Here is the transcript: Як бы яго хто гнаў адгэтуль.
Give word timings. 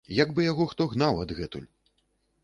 Як 0.19 0.31
бы 0.37 0.45
яго 0.51 0.65
хто 0.71 0.87
гнаў 0.93 1.21
адгэтуль. 1.25 1.67